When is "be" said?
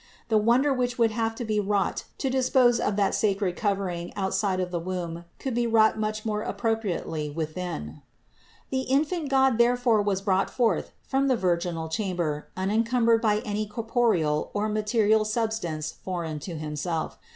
1.45-1.59, 5.53-5.67